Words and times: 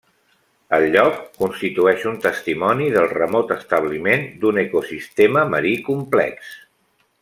El 0.77 0.85
lloc 0.95 1.19
constitueix 1.41 2.07
un 2.13 2.17
testimoni 2.25 2.89
del 2.97 3.07
remot 3.13 3.55
establiment 3.59 4.29
d'un 4.45 4.61
ecosistema 4.67 5.49
marí 5.57 5.79
complex. 5.93 6.55